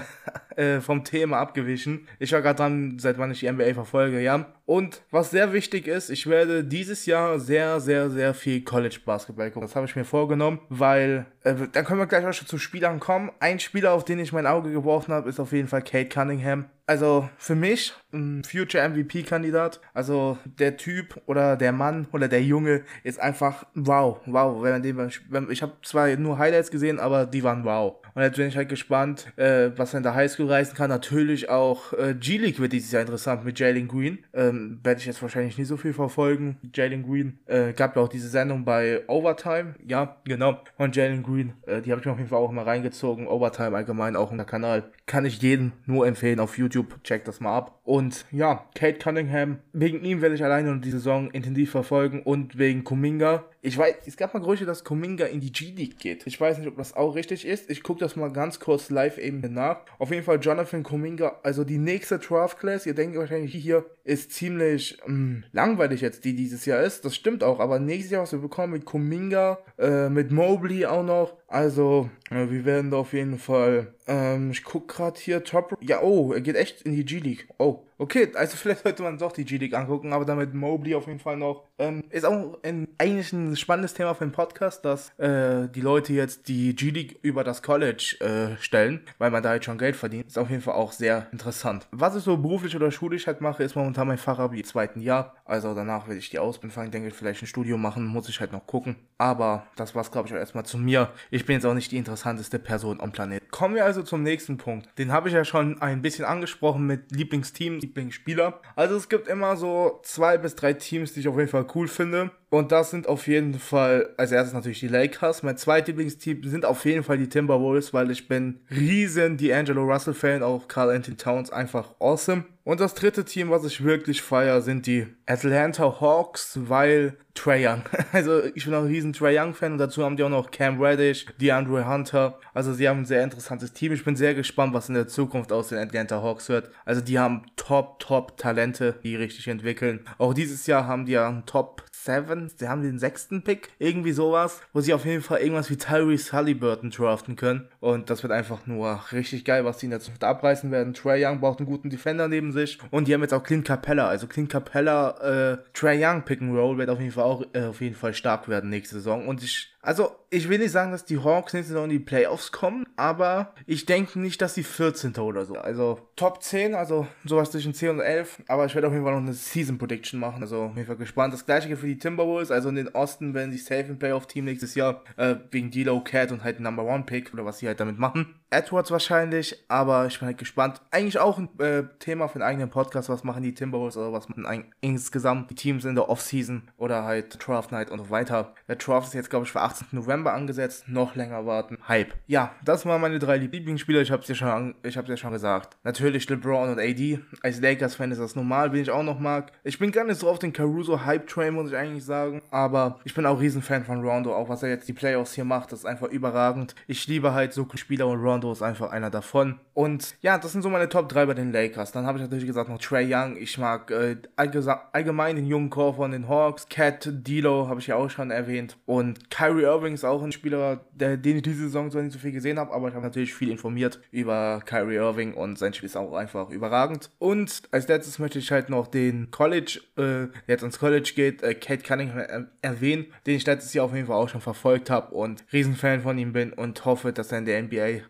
äh, 0.56 0.82
vom 0.82 1.04
Thema 1.04 1.38
abgewichen. 1.38 2.08
Ich 2.20 2.34
war 2.34 2.42
gerade 2.42 2.58
dran, 2.58 3.00
seit 3.00 3.18
wann 3.18 3.32
ich 3.32 3.40
die 3.40 3.52
NBA 3.52 3.74
verfolge, 3.74 4.20
ja. 4.20 4.54
Und 4.66 5.02
was 5.12 5.32
sehr 5.32 5.54
wichtig 5.54 5.88
ist, 5.88 6.10
ich 6.10 6.28
werde 6.28 6.64
dieses 6.64 7.06
Jahr 7.06 7.40
sehr, 7.40 7.80
sehr, 7.80 8.10
sehr 8.10 8.34
viel 8.34 8.64
College 8.64 9.00
Basketball 9.06 9.50
gucken. 9.52 9.68
Das 9.68 9.76
habe 9.76 9.86
ich 9.86 9.96
mir 9.96 10.06
vorgenommen, 10.06 10.60
weil 10.70 11.26
äh, 11.44 11.56
dann 11.72 11.86
können 11.86 12.00
wir 12.00 12.08
gleich 12.08 12.26
auch 12.26 12.34
schon 12.34 12.48
zu 12.48 12.58
Spielern 12.58 13.00
kommen. 13.00 13.32
Ein 13.40 13.60
Spieler, 13.60 13.94
auf 13.94 14.04
den 14.04 14.20
ich 14.20 14.34
mein 14.34 14.48
Auge 14.48 14.72
geworfen 14.72 15.14
habe, 15.14 15.30
ist 15.30 15.40
auf 15.40 15.54
jeden 15.54 15.68
Fall 15.68 15.84
Kate 15.84 16.10
Cunningham. 16.10 16.66
Also 16.88 17.30
für 17.38 17.56
mich 17.56 17.94
ein 18.14 18.44
Future 18.44 18.88
MVP-Kandidat. 18.88 19.80
Also 19.94 20.38
der 20.46 20.78
Typ 20.78 21.22
oder 21.26 21.58
der 21.58 21.72
Mann 21.72 22.08
oder 22.12 22.28
der 22.28 22.44
Junge 22.44 22.84
ist 23.04 23.20
einfach 23.20 23.66
wow, 23.74 24.20
wow. 24.26 24.62
Wenn 24.64 24.72
man 24.72 24.84
den, 24.84 25.50
ich 25.50 25.62
habe 25.62 25.74
zwar 25.84 26.16
nur 26.16 26.38
Highlights 26.38 26.72
gesehen, 26.72 27.00
aber 27.00 27.26
die 27.26 27.44
waren 27.44 27.66
wow. 27.66 27.96
Und 28.14 28.22
jetzt 28.22 28.38
bin 28.38 28.48
ich 28.48 28.56
halt 28.56 28.70
gespannt, 28.70 29.34
äh, 29.36 29.72
was 29.76 29.94
er 29.94 29.98
in 29.98 30.04
der 30.04 30.16
Highschool 30.16 30.50
reißen 30.50 30.74
kann. 30.74 30.90
Natürlich 30.90 31.50
auch 31.50 31.92
äh, 31.94 32.16
G-League 32.18 32.60
wird 32.60 32.72
dieses 32.72 32.92
Jahr 32.94 33.02
interessant 33.02 33.44
mit 33.44 33.60
Jalen 33.60 33.90
Green. 33.90 34.20
Ähm, 34.34 34.80
werde 34.84 35.02
ich 35.02 35.06
jetzt 35.06 35.22
wahrscheinlich 35.22 35.58
nicht 35.58 35.68
so 35.68 35.76
viel 35.76 35.92
verfolgen. 35.92 36.58
Jalen 36.74 37.04
Green 37.04 37.40
äh, 37.46 37.74
gab 37.74 37.98
ja 37.98 38.02
auch 38.02 38.08
diese 38.08 38.30
Sendung 38.30 38.64
bei 38.64 39.04
Overtime. 39.08 39.76
Ja, 39.86 40.16
genau. 40.24 40.62
Von 40.78 40.94
Jalen 40.94 41.24
Green. 41.24 41.54
Äh, 41.66 41.82
die 41.82 41.92
habe 41.92 42.00
ich 42.00 42.06
mir 42.06 42.14
auf 42.14 42.18
jeden 42.18 42.30
Fall 42.30 42.40
auch 42.40 42.52
immer 42.52 42.66
reingezogen. 42.66 43.28
Overtime 43.28 43.76
allgemein 43.76 44.16
auch 44.16 44.32
in 44.32 44.38
der 44.38 44.46
Kanal. 44.46 44.92
Kann 45.08 45.26
ich 45.26 45.42
jedem 45.42 45.74
nur 45.86 46.08
empfehlen 46.08 46.40
auf 46.40 46.58
YouTube. 46.58 46.75
Checkt 47.04 47.28
das 47.28 47.40
mal 47.40 47.58
ab. 47.58 47.75
Und 47.86 48.26
ja, 48.32 48.66
Kate 48.74 48.98
Cunningham. 48.98 49.60
Wegen 49.72 50.04
ihm 50.04 50.22
werde 50.22 50.34
ich 50.34 50.44
alleine 50.44 50.80
die 50.80 50.90
Saison 50.90 51.30
intensiv 51.30 51.70
verfolgen 51.70 52.24
und 52.24 52.58
wegen 52.58 52.84
Kuminga. 52.84 53.46
Ich 53.62 53.78
weiß, 53.78 53.96
es 54.06 54.18
gab 54.18 54.34
mal 54.34 54.42
Gerüchte, 54.42 54.66
dass 54.66 54.84
Kuminga 54.84 55.26
in 55.26 55.40
die 55.40 55.52
G-League 55.52 55.98
geht. 55.98 56.28
Ich 56.28 56.40
weiß 56.40 56.58
nicht, 56.58 56.68
ob 56.68 56.78
das 56.78 56.96
auch 56.96 57.16
richtig 57.16 57.46
ist. 57.46 57.70
Ich 57.70 57.84
gucke 57.84 58.00
das 58.00 58.16
mal 58.16 58.32
ganz 58.32 58.60
kurz 58.60 58.90
live 58.90 59.18
eben 59.18 59.42
nach. 59.54 59.78
Auf 60.00 60.12
jeden 60.12 60.24
Fall 60.24 60.40
Jonathan 60.40 60.84
Kuminga, 60.84 61.40
also 61.44 61.64
die 61.64 61.78
nächste 61.78 62.20
Draft 62.20 62.60
Class. 62.60 62.86
Ihr 62.86 62.96
denkt 62.96 63.18
wahrscheinlich, 63.18 63.54
hier 63.54 63.86
ist 64.04 64.32
ziemlich 64.32 64.98
mh, 65.02 65.08
hm, 65.08 65.44
langweilig 65.52 66.02
jetzt, 66.02 66.26
die 66.26 66.36
dieses 66.36 66.66
Jahr 66.66 66.82
ist. 66.82 67.06
Das 67.06 67.16
stimmt 67.16 67.44
auch, 67.44 67.60
aber 67.60 67.80
nächstes 67.80 68.12
Jahr, 68.12 68.24
was 68.24 68.32
wir 68.32 68.40
bekommen 68.40 68.74
mit 68.74 68.86
Kuminga, 68.86 69.60
äh, 69.78 70.10
mit 70.10 70.32
Mobley 70.32 70.86
auch 70.86 71.04
noch. 71.04 71.34
Also, 71.48 72.10
äh, 72.30 72.50
wir 72.50 72.66
werden 72.66 72.92
da 72.92 72.98
auf 72.98 73.14
jeden 73.14 73.38
Fall. 73.38 73.94
Ähm, 74.08 74.52
ich 74.52 74.64
guck 74.64 74.88
gerade 74.88 75.20
hier 75.20 75.44
Top. 75.44 75.78
Ja, 75.82 76.02
oh, 76.02 76.34
er 76.34 76.42
geht 76.42 76.56
echt 76.56 76.82
in 76.84 76.96
die 76.96 77.06
G-League. 77.06 77.48
Oh, 77.58 77.75
hope 77.76 77.95
okay, 77.98 78.32
also 78.36 78.58
vielleicht 78.58 78.84
sollte 78.84 79.04
man 79.04 79.18
doch 79.18 79.32
die 79.32 79.46
G-League 79.46 79.74
angucken, 79.74 80.14
aber 80.14 80.26
damit 80.26 80.54
Mobley 80.54 80.96
auf 80.96 81.08
jeden 81.08 81.20
Fall 81.20 81.38
noch. 81.38 81.66
Ähm, 81.78 82.04
ist 82.10 82.26
auch 82.26 82.58
ein, 82.64 82.88
eigentlich 82.98 83.34
ein 83.34 83.56
spannendes 83.56 83.94
Thema 83.94 84.14
für 84.14 84.26
den 84.26 84.32
Podcast, 84.32 84.86
dass 84.86 85.18
äh, 85.20 85.68
die 85.70 85.82
Leute 85.82 86.14
jetzt 86.14 86.48
die 86.48 86.76
G-League 86.76 87.20
über 87.22 87.44
das 87.44 87.62
College 87.62 88.18
äh, 88.20 88.62
stellen, 88.62 89.02
weil 89.18 89.32
man 89.32 89.44
da 89.44 89.54
jetzt 89.54 89.66
schon 89.66 89.78
Geld 89.78 89.96
verdient. 89.96 90.28
Ist 90.28 90.38
auf 90.38 90.50
jeden 90.50 90.62
Fall 90.62 90.76
auch 90.76 90.92
sehr 90.92 91.28
interessant. 91.32 91.88
Was 91.92 92.16
ich 92.16 92.24
so 92.24 92.38
beruflich 92.38 92.76
oder 92.76 92.92
schulisch 92.92 93.28
halt 93.28 93.42
mache, 93.42 93.64
ist 93.64 93.76
momentan 93.76 94.08
mein 94.08 94.18
Fachabi 94.18 94.64
zweiten 94.64 95.02
Jahr. 95.02 95.36
Also 95.46 95.74
danach 95.74 96.08
werde 96.08 96.20
ich 96.20 96.30
die 96.30 96.40
Ausbildung 96.40 96.74
fangen, 96.74 96.92
denke 96.92 97.10
ich, 97.10 97.14
vielleicht 97.14 97.44
ein 97.44 97.48
Studio 97.48 97.78
machen, 97.78 98.06
muss 98.06 98.30
ich 98.30 98.40
halt 98.40 98.52
noch 98.52 98.66
gucken. 98.66 98.96
Aber 99.18 99.68
das 99.76 99.96
war's, 99.96 100.12
glaube 100.12 100.28
ich, 100.28 100.34
auch 100.34 100.38
erstmal 100.38 100.66
zu 100.66 100.78
mir. 100.78 101.10
Ich 101.32 101.46
bin 101.46 101.56
jetzt 101.56 101.66
auch 101.66 101.74
nicht 101.74 101.92
die 101.92 101.98
interessanteste 101.98 102.60
Person 102.60 103.00
am 103.00 103.12
Planet. 103.12 103.50
Kommen 103.52 103.76
wir 103.76 103.86
also 103.86 104.04
zum 104.04 104.24
nächsten 104.24 104.58
Punkt. 104.58 104.90
Den 104.98 105.12
habe 105.12 105.30
ich 105.30 105.34
ja 105.34 105.46
schon 105.46 105.82
ein 105.82 106.02
bisschen 106.02 106.26
angesprochen 106.26 106.86
mit 106.86 107.12
Lieblingsteam, 107.12 107.80
Lieblingsspieler. 107.86 108.62
Also 108.76 108.96
es 108.96 109.10
gibt 109.10 109.28
immer 109.28 109.56
so 109.56 110.00
zwei 110.04 110.38
bis 110.38 110.56
drei 110.56 110.74
Teams, 110.74 111.14
die 111.14 111.22
ich 111.22 111.28
auf 111.28 111.38
jeden 111.38 111.50
Fall 111.50 111.68
cool 111.76 111.88
finde. 111.88 112.32
Und 112.56 112.72
das 112.72 112.90
sind 112.90 113.10
auf 113.10 113.28
jeden 113.28 113.60
Fall, 113.60 114.14
als 114.16 114.32
erstes 114.32 114.54
natürlich 114.54 114.80
die 114.80 114.88
Lakers. 114.88 115.44
Mein 115.44 115.58
zweites 115.58 115.90
Lieblingsteam 115.90 116.42
sind 116.46 116.64
auf 116.64 116.86
jeden 116.86 117.04
Fall 117.04 117.18
die 117.18 117.28
Timberwolves, 117.28 117.94
weil 117.94 118.10
ich 118.12 118.30
bin 118.30 118.62
riesen 118.72 119.38
D'Angelo 119.38 119.82
Russell 119.82 120.14
Fan, 120.14 120.42
auch 120.42 120.70
Carl 120.70 120.90
Anthony 120.90 121.18
Towns 121.18 121.50
einfach 121.50 121.96
awesome. 122.00 122.46
Und 122.64 122.80
das 122.80 122.96
dritte 122.96 123.26
Team, 123.26 123.50
was 123.50 123.66
ich 123.66 123.84
wirklich 123.84 124.22
feiere, 124.22 124.62
sind 124.62 124.88
die 124.88 125.06
Atlanta 125.26 126.00
Hawks, 126.00 126.58
weil 126.62 127.18
Trae 127.36 127.68
Young. 127.68 127.84
Also 128.14 128.44
ich 128.44 128.64
bin 128.64 128.74
auch 128.74 128.84
ein 128.84 128.88
riesen 128.88 129.12
Trae 129.12 129.38
Young 129.38 129.54
Fan 129.54 129.74
und 129.74 129.78
dazu 129.78 130.04
haben 130.04 130.16
die 130.16 130.24
auch 130.24 130.30
noch 130.30 130.50
Cam 130.50 130.82
Reddish, 130.82 131.26
DeAndre 131.40 131.88
Hunter. 131.88 132.40
Also 132.54 132.74
sie 132.74 132.88
haben 132.88 133.02
ein 133.02 133.06
sehr 133.06 133.24
interessantes 133.24 133.74
Team. 133.74 133.92
Ich 133.92 134.06
bin 134.06 134.16
sehr 134.16 134.34
gespannt, 134.34 134.74
was 134.74 134.88
in 134.88 134.96
der 134.96 135.08
Zukunft 135.08 135.52
aus 135.52 135.68
den 135.68 135.78
Atlanta 135.78 136.24
Hawks 136.24 136.48
wird. 136.48 136.72
Also 136.86 137.02
die 137.02 137.20
haben 137.20 137.44
top, 137.58 138.00
top 138.00 138.38
Talente, 138.38 138.96
die 139.04 139.16
richtig 139.16 139.48
entwickeln. 139.50 140.00
Auch 140.18 140.34
dieses 140.34 140.66
Jahr 140.66 140.88
haben 140.88 141.06
die 141.06 141.12
ja 141.12 141.28
einen 141.28 141.46
Top 141.46 141.84
7, 142.06 142.52
sie 142.56 142.68
haben 142.68 142.82
den 142.82 143.00
sechsten 143.00 143.44
Pick, 143.44 143.70
irgendwie 143.80 144.12
sowas, 144.12 144.62
wo 144.74 144.82
sie 144.82 144.94
auf 144.94 145.06
jeden 145.06 145.22
Fall 145.22 145.40
irgendwas 145.40 145.70
wie 145.70 145.78
Tyrese 145.78 146.32
Halliburton 146.32 146.92
draften 146.92 147.36
können. 147.36 147.68
Und 147.80 148.10
das 148.10 148.24
wird 148.24 148.32
einfach 148.32 148.66
nur 148.68 149.02
richtig 149.12 149.46
geil, 149.46 149.66
was 149.66 149.78
die 149.78 149.88
in 149.88 149.92
der 149.92 150.00
Zukunft 150.00 150.24
abreißen 150.24 150.72
werden. 150.72 150.94
Trae 150.94 151.26
Young 151.26 151.40
braucht 151.40 151.60
einen 151.60 151.68
guten 151.68 151.90
Defender 151.90 152.28
neben 152.28 152.52
sich 152.52 152.78
und 152.92 153.08
die 153.08 153.14
haben 153.14 153.22
jetzt 153.22 153.34
auch 153.34 153.44
Clint 153.44 153.66
Capella. 153.66 154.08
Also 154.08 154.28
Clint 154.28 154.50
Capella, 154.50 155.54
äh, 155.54 155.58
Trae 155.74 155.98
Young 156.00 156.24
Pick 156.24 156.42
and 156.42 156.56
Roll 156.56 156.78
wird 156.78 156.90
auf 156.90 157.00
jeden 157.00 157.12
Fall 157.12 157.24
auch 157.24 157.44
äh, 157.54 157.66
auf 157.66 157.82
jeden 157.82 157.96
Fall 157.96 158.14
stark 158.14 158.48
werden 158.48 158.70
nächste 158.70 158.96
Saison. 158.96 159.28
Und 159.28 159.44
ich 159.44 159.75
also, 159.86 160.16
ich 160.32 160.50
will 160.50 160.58
nicht 160.58 160.72
sagen, 160.72 160.92
dass 160.92 161.06
die 161.06 161.24
Hawks 161.24 161.54
nächste 161.54 161.74
Saison 161.74 161.86
in 161.86 161.92
die 161.92 162.00
Playoffs 162.00 162.52
kommen, 162.52 162.86
aber 162.96 163.54
ich 163.68 163.86
denke 163.86 164.20
nicht, 164.20 164.42
dass 164.42 164.56
sie 164.56 164.64
14. 164.64 165.16
oder 165.18 165.46
so. 165.46 165.54
Also, 165.56 166.00
Top 166.16 166.42
10, 166.42 166.74
also 166.74 167.06
sowas 167.24 167.52
zwischen 167.52 167.76
10 167.76 167.90
und 167.92 168.00
11. 168.00 168.44
Aber 168.48 168.66
ich 168.66 168.74
werde 168.74 168.88
auf 168.88 168.94
jeden 168.94 169.06
Fall 169.06 169.14
noch 169.14 169.22
eine 169.22 169.34
Season 169.34 169.78
Prediction 169.78 170.20
machen. 170.20 170.42
Also, 170.42 170.64
auf 170.64 170.76
jeden 170.76 170.88
Fall 170.88 170.98
gespannt. 170.98 171.34
Das 171.34 171.46
gleiche 171.46 171.68
gilt 171.68 171.80
für 171.80 171.88
die 171.88 172.00
Timberwolves. 172.00 172.50
Also, 172.50 172.70
in 172.70 172.76
den 172.76 172.90
Osten 172.90 173.36
werden 173.36 173.52
sie 173.52 173.60
safe 173.60 173.86
im 173.90 174.00
Playoff-Team 174.00 174.46
nächstes 174.46 174.74
Jahr. 174.74 175.04
Äh, 175.18 175.36
wegen 175.52 175.70
D'Lo 175.70 176.04
Cat 176.04 176.32
und 176.32 176.44
halt 176.44 176.60
Number 176.60 176.84
One 176.84 177.04
Pick 177.04 177.32
oder 177.32 177.46
was 177.46 177.60
sie 177.60 177.68
halt 177.68 177.80
damit 177.80 178.00
machen. 178.00 178.34
Edwards 178.50 178.92
wahrscheinlich, 178.92 179.66
aber 179.68 180.06
ich 180.06 180.20
bin 180.20 180.28
halt 180.28 180.38
gespannt. 180.38 180.82
Eigentlich 180.92 181.20
auch 181.20 181.38
ein 181.38 181.50
äh, 181.60 181.84
Thema 182.00 182.28
für 182.28 182.36
einen 182.36 182.44
eigenen 182.44 182.70
Podcast. 182.70 183.10
Was 183.10 183.24
machen 183.24 183.44
die 183.44 183.54
Timberwolves 183.54 183.98
oder 183.98 184.14
was 184.14 184.30
machen 184.30 184.72
insgesamt 184.82 185.50
die 185.50 185.56
Teams 185.56 185.86
in 185.86 185.96
der 185.96 186.10
Offseason 186.10 186.70
oder 186.78 187.04
halt 187.04 187.46
Draft 187.46 187.72
Night 187.72 187.92
und 187.92 188.00
so 188.00 188.10
weiter. 188.10 188.54
Der 188.68 188.76
Draft 188.76 189.08
ist 189.08 189.14
jetzt, 189.14 189.30
glaube 189.30 189.46
ich, 189.46 189.52
für 189.52 189.62
18. 189.62 189.88
November 189.92 190.34
angesetzt. 190.34 190.88
Noch 190.88 191.16
länger 191.16 191.46
warten. 191.46 191.78
Hype. 191.88 192.14
Ja, 192.28 192.52
das 192.64 192.86
waren 192.86 193.02
meine 193.02 193.20
drei 193.20 193.38
Lieblingsspieler. 193.38 194.02
Ich 194.02 194.12
hab's 194.12 194.28
ja 194.28 194.36
ja 194.36 195.18
schon 195.18 195.32
gesagt. 195.32 195.78
Natürlich 195.84 196.30
LeBron 196.30 196.70
und 196.70 196.80
AD. 196.80 197.20
Als 197.42 197.60
Lakers-Fan 197.60 198.12
ist 198.12 198.20
das 198.20 198.36
normal, 198.36 198.70
bin 198.70 198.82
ich 198.82 198.92
auch 198.92 199.04
noch 199.04 199.20
mag. 199.20 199.52
Ich 199.64 199.80
bin 199.80 199.92
gar 199.92 200.06
nicht 200.06 200.20
so 200.20 200.30
auf 200.30 200.40
den 200.40 200.54
Caruso-Hype-Train, 200.54 201.54
muss 201.54 201.72
ich 201.72 201.78
eigentlich 201.78 202.06
sagen. 202.06 202.42
Aber 202.52 203.00
ich 203.04 203.14
bin 203.14 203.26
auch 203.26 203.40
Riesenfan 203.40 203.84
von 203.84 204.06
Rondo. 204.06 204.34
Auch 204.36 204.50
was 204.50 204.64
er 204.64 204.70
jetzt 204.70 204.88
die 204.88 204.94
Playoffs 204.94 205.34
hier 205.34 205.46
macht, 205.46 205.72
das 205.72 205.80
ist 205.80 205.86
einfach 205.86 206.08
überragend. 206.08 206.76
Ich 206.88 207.08
liebe 207.08 207.34
halt 207.34 207.54
so 207.54 207.68
Spieler 207.76 208.08
und 208.08 208.20
Rondo 208.20 208.35
ist 208.44 208.62
einfach 208.62 208.92
einer 208.92 209.10
davon. 209.10 209.60
Und 209.74 210.16
ja, 210.22 210.38
das 210.38 210.54
sind 210.54 210.62
so 210.62 210.70
meine 210.70 210.90
Top 210.90 211.10
3 211.10 211.26
bei 211.26 211.34
den 211.34 211.52
Lakers. 211.52 211.92
Dann 211.92 212.06
habe 212.06 212.18
ich 212.18 212.24
natürlich 212.24 212.46
gesagt 212.46 212.70
noch 212.70 212.80
Trey 212.80 213.14
Young. 213.14 213.36
Ich 213.38 213.58
mag 213.58 213.92
äh, 213.92 214.18
allgemein 214.36 215.36
den 215.36 215.46
jungen 215.46 215.70
Core 215.70 215.96
von 215.96 216.12
den 216.12 216.30
Hawks. 216.30 216.68
Cat, 216.70 217.06
D'Lo 217.06 217.68
habe 217.68 217.80
ich 217.80 217.88
ja 217.88 217.96
auch 217.96 218.10
schon 218.10 218.32
erwähnt. 218.32 218.78
Und 218.86 219.30
Kyrie 219.30 219.64
Irving 219.64 219.94
ist 219.94 220.06
auch 220.06 220.24
ein 220.24 220.32
Spieler, 220.32 220.82
der, 220.94 221.18
den 221.18 221.38
ich 221.38 221.44
diese 221.44 221.64
Saison 221.64 221.92
zwar 221.92 222.04
nicht 222.04 222.14
so 222.14 222.20
viel 222.20 222.32
gesehen 222.32 222.60
habe, 222.60 222.74
aber 222.74 222.88
ich 222.88 222.94
habe 222.94 223.06
natürlich 223.06 223.34
viel 223.34 223.50
informiert 223.50 224.00
über 224.12 224.62
Kyrie 224.66 224.96
Irving 224.96 225.34
und 225.34 225.58
sein 225.58 225.74
Spiel 225.74 225.88
ist 225.88 225.98
auch 225.98 226.14
einfach 226.14 226.50
überragend. 226.50 227.10
Und 227.20 227.64
als 227.72 227.88
letztes 227.88 228.20
möchte 228.20 228.40
ich 228.40 228.52
halt 228.52 228.70
noch 228.70 228.88
den 228.88 229.32
College, 229.32 229.82
äh, 229.98 230.02
der 230.02 230.30
jetzt 230.48 230.64
ins 230.64 230.80
College 230.80 231.12
geht, 231.16 231.42
äh, 231.44 231.54
Kate 231.54 231.84
Cunningham 231.84 232.20
er 232.20 232.46
erwähnen, 232.62 233.06
den 233.26 233.36
ich 233.36 233.46
letztes 233.46 233.74
Jahr 233.74 233.86
auf 233.86 233.94
jeden 233.94 234.08
Fall 234.08 234.16
auch 234.16 234.30
schon 234.30 234.42
verfolgt 234.42 234.90
habe 234.90 235.14
und 235.14 235.44
Riesenfan 235.52 236.02
von 236.02 236.18
ihm 236.18 236.34
bin 236.34 236.54
und 236.54 236.86
hoffe, 236.86 237.14
dass 237.14 237.32
er 237.32 237.40
in 237.40 237.46
der 237.46 237.62
NBA 237.62 237.86
äh, 237.86 238.02